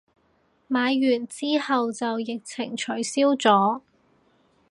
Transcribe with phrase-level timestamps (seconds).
[0.67, 3.81] 買完之後就疫情取消咗